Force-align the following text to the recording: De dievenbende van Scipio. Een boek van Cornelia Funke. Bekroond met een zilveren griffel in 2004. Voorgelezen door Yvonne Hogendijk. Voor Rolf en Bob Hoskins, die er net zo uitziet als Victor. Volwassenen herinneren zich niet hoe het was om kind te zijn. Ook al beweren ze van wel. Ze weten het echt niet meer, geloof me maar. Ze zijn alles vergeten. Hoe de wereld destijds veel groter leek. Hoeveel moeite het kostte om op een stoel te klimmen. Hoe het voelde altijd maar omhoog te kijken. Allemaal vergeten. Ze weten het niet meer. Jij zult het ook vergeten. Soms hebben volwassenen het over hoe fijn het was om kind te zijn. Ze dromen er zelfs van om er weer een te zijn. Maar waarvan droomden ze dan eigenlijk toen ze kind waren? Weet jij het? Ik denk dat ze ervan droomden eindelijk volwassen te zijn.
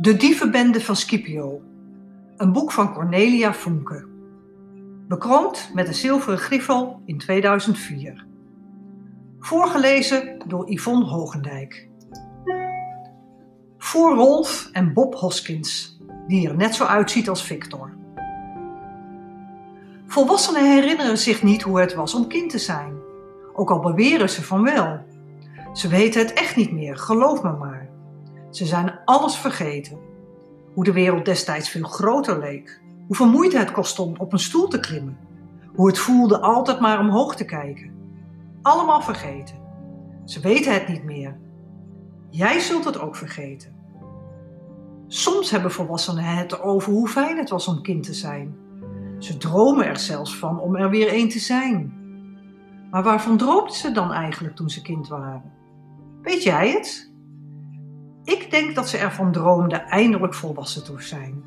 De 0.00 0.16
dievenbende 0.16 0.80
van 0.80 0.96
Scipio. 0.96 1.60
Een 2.36 2.52
boek 2.52 2.72
van 2.72 2.92
Cornelia 2.92 3.54
Funke. 3.54 4.06
Bekroond 5.08 5.70
met 5.74 5.88
een 5.88 5.94
zilveren 5.94 6.38
griffel 6.38 7.02
in 7.04 7.18
2004. 7.18 8.26
Voorgelezen 9.38 10.42
door 10.46 10.70
Yvonne 10.70 11.04
Hogendijk. 11.04 11.88
Voor 13.78 14.14
Rolf 14.14 14.68
en 14.72 14.92
Bob 14.92 15.14
Hoskins, 15.14 15.98
die 16.26 16.48
er 16.48 16.56
net 16.56 16.74
zo 16.74 16.84
uitziet 16.84 17.28
als 17.28 17.42
Victor. 17.42 17.96
Volwassenen 20.06 20.72
herinneren 20.72 21.18
zich 21.18 21.42
niet 21.42 21.62
hoe 21.62 21.80
het 21.80 21.94
was 21.94 22.14
om 22.14 22.28
kind 22.28 22.50
te 22.50 22.58
zijn. 22.58 22.92
Ook 23.54 23.70
al 23.70 23.80
beweren 23.80 24.30
ze 24.30 24.42
van 24.42 24.62
wel. 24.62 25.00
Ze 25.72 25.88
weten 25.88 26.20
het 26.20 26.32
echt 26.32 26.56
niet 26.56 26.72
meer, 26.72 26.96
geloof 26.96 27.42
me 27.42 27.52
maar. 27.52 27.88
Ze 28.50 28.66
zijn 28.66 28.98
alles 29.04 29.36
vergeten. 29.36 29.98
Hoe 30.74 30.84
de 30.84 30.92
wereld 30.92 31.24
destijds 31.24 31.70
veel 31.70 31.88
groter 31.88 32.38
leek. 32.38 32.80
Hoeveel 33.06 33.28
moeite 33.28 33.58
het 33.58 33.70
kostte 33.70 34.02
om 34.02 34.14
op 34.18 34.32
een 34.32 34.38
stoel 34.38 34.68
te 34.68 34.80
klimmen. 34.80 35.18
Hoe 35.74 35.86
het 35.86 35.98
voelde 35.98 36.40
altijd 36.40 36.80
maar 36.80 37.00
omhoog 37.00 37.36
te 37.36 37.44
kijken. 37.44 37.94
Allemaal 38.62 39.02
vergeten. 39.02 39.56
Ze 40.24 40.40
weten 40.40 40.72
het 40.72 40.88
niet 40.88 41.04
meer. 41.04 41.36
Jij 42.30 42.58
zult 42.58 42.84
het 42.84 43.00
ook 43.00 43.16
vergeten. 43.16 43.76
Soms 45.06 45.50
hebben 45.50 45.70
volwassenen 45.70 46.24
het 46.24 46.60
over 46.60 46.92
hoe 46.92 47.08
fijn 47.08 47.36
het 47.36 47.50
was 47.50 47.68
om 47.68 47.82
kind 47.82 48.02
te 48.02 48.14
zijn. 48.14 48.56
Ze 49.18 49.36
dromen 49.36 49.86
er 49.86 49.96
zelfs 49.96 50.36
van 50.36 50.60
om 50.60 50.76
er 50.76 50.90
weer 50.90 51.14
een 51.14 51.28
te 51.28 51.38
zijn. 51.38 51.92
Maar 52.90 53.02
waarvan 53.02 53.36
droomden 53.36 53.74
ze 53.74 53.92
dan 53.92 54.12
eigenlijk 54.12 54.56
toen 54.56 54.70
ze 54.70 54.82
kind 54.82 55.08
waren? 55.08 55.52
Weet 56.22 56.42
jij 56.42 56.70
het? 56.70 57.07
Ik 58.28 58.50
denk 58.50 58.74
dat 58.74 58.88
ze 58.88 58.96
ervan 58.96 59.32
droomden 59.32 59.86
eindelijk 59.86 60.34
volwassen 60.34 60.84
te 60.84 60.94
zijn. 60.98 61.44